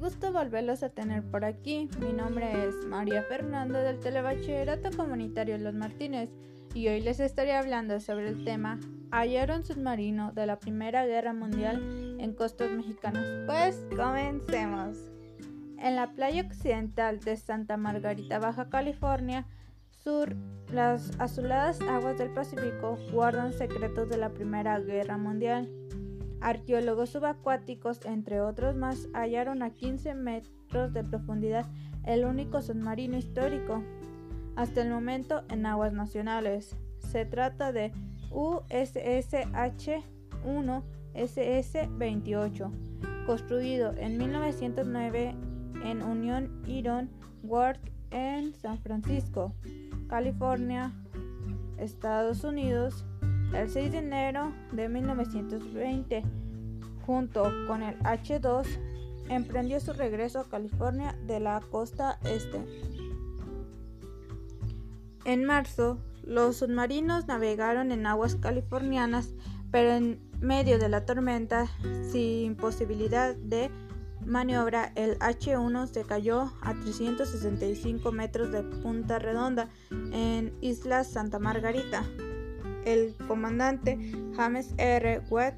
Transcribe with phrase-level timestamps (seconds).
[0.00, 1.88] gusto volverlos a tener por aquí.
[2.00, 6.30] Mi nombre es María Fernanda del Telebachillerato Comunitario Los Martínez
[6.74, 8.78] y hoy les estaré hablando sobre el tema
[9.10, 13.24] Hallaron submarino de la Primera Guerra Mundial en costas mexicanas.
[13.46, 14.98] Pues comencemos.
[15.78, 19.46] En la playa occidental de Santa Margarita, Baja California,
[19.90, 20.36] Sur,
[20.72, 25.68] las azuladas aguas del Pacífico guardan secretos de la Primera Guerra Mundial.
[26.42, 31.66] Arqueólogos subacuáticos, entre otros más, hallaron a 15 metros de profundidad
[32.04, 33.84] el único submarino histórico
[34.56, 36.76] hasta el momento en aguas nacionales.
[36.98, 37.92] Se trata de
[38.30, 40.82] USSH-1
[41.14, 45.36] SS-28, construido en 1909
[45.84, 47.10] en Union Iron
[47.42, 49.54] Works en San Francisco,
[50.08, 50.92] California,
[51.78, 53.04] Estados Unidos,
[53.54, 56.22] el 6 de enero de 1920,
[57.04, 58.66] junto con el H-2,
[59.28, 62.64] emprendió su regreso a California de la costa este.
[65.24, 69.34] En marzo, los submarinos navegaron en aguas californianas,
[69.70, 71.66] pero en medio de la tormenta,
[72.10, 73.70] sin posibilidad de
[74.24, 82.04] maniobra, el H-1 se cayó a 365 metros de Punta Redonda en Isla Santa Margarita
[82.84, 83.98] el comandante
[84.36, 85.20] James R.
[85.30, 85.54] Webb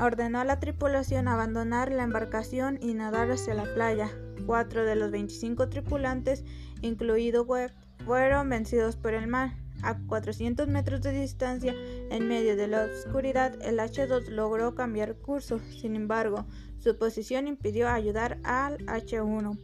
[0.00, 4.10] ordenó a la tripulación abandonar la embarcación y nadar hacia la playa.
[4.46, 6.44] Cuatro de los 25 tripulantes,
[6.82, 7.72] incluido Webb,
[8.04, 9.56] fueron vencidos por el mar.
[9.82, 11.72] A 400 metros de distancia,
[12.10, 15.60] en medio de la oscuridad, el H-2 logró cambiar curso.
[15.60, 16.46] Sin embargo,
[16.78, 19.56] su posición impidió ayudar al H-1.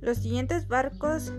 [0.00, 1.32] Los siguientes barcos,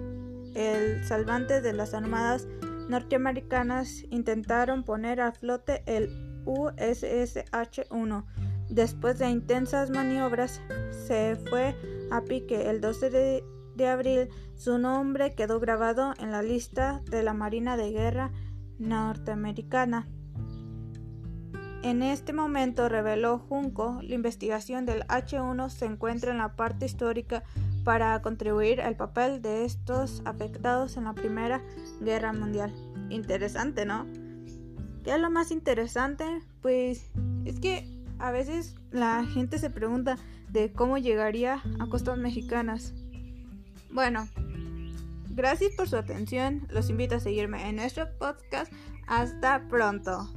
[0.56, 2.48] el salvante de las armadas
[2.89, 6.09] norteamericanas intentaron poner a flote el
[6.45, 8.25] USSH-1.
[8.69, 10.61] Después de intensas maniobras,
[11.08, 11.76] se fue
[12.11, 13.43] a pique el 12 de,
[13.76, 14.30] de, abril.
[14.55, 18.32] Su nombre quedó grabado en la lista de la Marina de Guerra
[18.80, 20.08] norteamericana.
[21.83, 27.43] En este momento, reveló Junco, la investigación del H1 se encuentra en la parte histórica
[27.86, 31.62] para contribuir al papel de estos afectados en la Primera
[32.02, 32.73] Guerra Mundial.
[33.10, 34.06] Interesante, ¿no?
[35.04, 36.26] ¿Qué es lo más interesante?
[36.62, 37.12] Pues
[37.46, 37.88] es que
[38.18, 40.18] a veces la gente se pregunta
[40.50, 42.94] de cómo llegaría a costas mexicanas.
[43.92, 44.28] Bueno,
[45.30, 46.67] gracias por su atención.
[46.70, 48.73] Los invito a seguirme en nuestro podcast.
[49.08, 50.28] Hasta pronto.